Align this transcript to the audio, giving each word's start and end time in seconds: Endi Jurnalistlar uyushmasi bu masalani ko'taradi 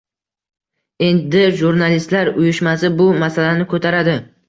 Endi 1.09 1.45
Jurnalistlar 1.61 2.35
uyushmasi 2.45 2.95
bu 2.99 3.11
masalani 3.27 3.73
ko'taradi 3.77 4.23